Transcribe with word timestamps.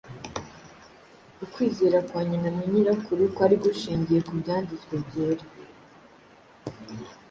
Ukwizera 1.43 1.97
kwa 2.07 2.21
nyina 2.29 2.49
na 2.57 2.63
nyirakuru 2.71 3.23
kwari 3.35 3.55
gushingiye 3.63 4.19
ku 4.27 4.33
byanditswe 4.39 4.93
byera, 5.05 5.45